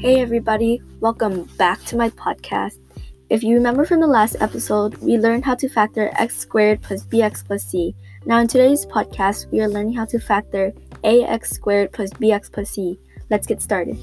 [0.00, 2.78] Hey, everybody, welcome back to my podcast.
[3.30, 7.04] If you remember from the last episode, we learned how to factor x squared plus
[7.04, 7.96] bx plus c.
[8.24, 10.72] Now, in today's podcast, we are learning how to factor
[11.02, 13.00] ax squared plus bx plus c.
[13.28, 13.94] Let's get started.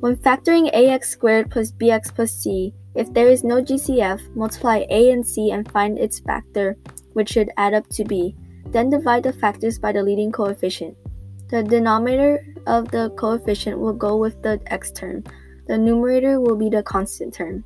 [0.00, 5.10] When factoring ax squared plus bx plus c, if there is no GCF, multiply a
[5.10, 6.78] and c and find its factor,
[7.12, 8.34] which should add up to b.
[8.68, 10.96] Then divide the factors by the leading coefficient.
[11.50, 15.24] The denominator of the coefficient will go with the x term.
[15.66, 17.64] The numerator will be the constant term.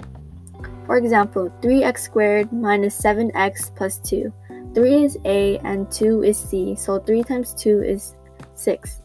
[0.86, 4.32] For example, 3x squared minus 7x plus 2.
[4.74, 8.14] 3 is a and 2 is c, so 3 times 2 is
[8.54, 9.02] 6.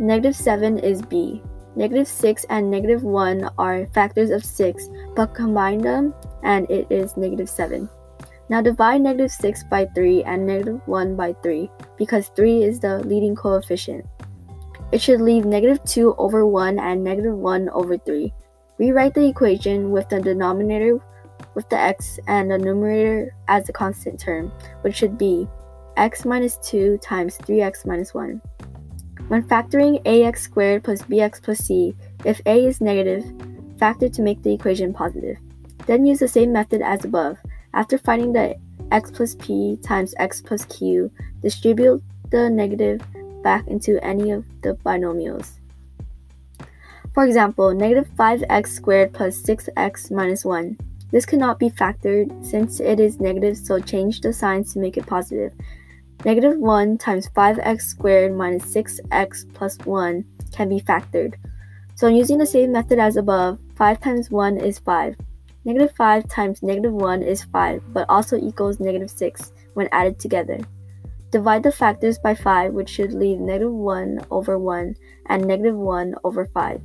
[0.00, 1.42] Negative 7 is b.
[1.76, 7.16] Negative 6 and negative 1 are factors of 6, but combine them and it is
[7.16, 7.88] negative 7.
[8.48, 13.00] Now divide negative 6 by 3 and negative 1 by 3 because 3 is the
[13.00, 14.06] leading coefficient.
[14.92, 18.32] It should leave negative 2 over 1 and negative 1 over 3.
[18.78, 21.00] Rewrite the equation with the denominator
[21.54, 25.48] with the x and the numerator as the constant term, which should be
[25.96, 28.40] x minus 2 times 3x minus 1.
[29.28, 33.24] When factoring ax squared plus bx plus c, if a is negative,
[33.78, 35.38] factor to make the equation positive.
[35.86, 37.38] Then use the same method as above.
[37.74, 38.56] After finding the
[38.92, 41.10] x plus p times x plus q,
[41.42, 43.02] distribute the negative
[43.46, 45.60] back into any of the binomials.
[47.14, 50.76] For example, negative 5x squared plus 6x minus 1.
[51.12, 55.06] This cannot be factored since it is negative, so change the signs to make it
[55.06, 55.52] positive.
[56.24, 61.34] Negative 1 times 5x squared minus 6x plus 1 can be factored.
[61.94, 65.14] So using the same method as above, 5 times 1 is 5.
[65.64, 70.58] Negative 5 times negative 1 is 5, but also equals negative 6 when added together.
[71.30, 74.94] Divide the factors by 5, which should leave negative 1 over 1
[75.26, 76.80] and negative 1 over 5.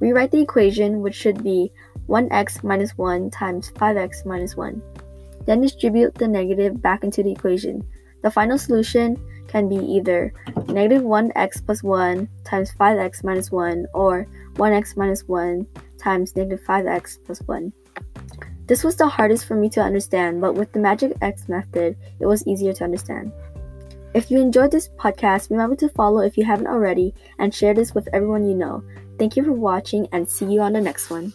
[0.00, 1.70] Rewrite the equation, which should be
[2.08, 4.82] 1x minus 1 times 5x minus 1.
[5.46, 7.86] Then distribute the negative back into the equation.
[8.22, 10.32] The final solution can be either
[10.66, 15.66] negative 1x plus 1 times 5x minus 1 or 1x minus 1
[15.98, 17.72] times negative 5x plus 1.
[18.66, 22.26] This was the hardest for me to understand, but with the Magic X method, it
[22.26, 23.32] was easier to understand.
[24.14, 27.94] If you enjoyed this podcast, remember to follow if you haven't already and share this
[27.94, 28.84] with everyone you know.
[29.18, 31.32] Thank you for watching and see you on the next one.